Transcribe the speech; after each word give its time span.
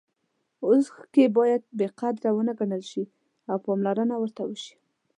اوښکې 0.65 1.25
باید 1.37 1.61
بې 1.77 1.87
قدره 1.99 2.29
ونه 2.33 2.53
ګڼل 2.59 2.83
شي 2.91 3.03
او 3.49 3.57
پاملرنه 3.65 4.15
ورته 4.19 4.41
وشي. 4.45 4.75